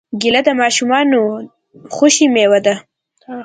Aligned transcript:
کېله 0.21 0.41
د 0.47 0.49
ماشومانو 0.61 1.21
خوښې 1.95 2.27
مېوه 2.33 2.59
ده. 2.65 2.75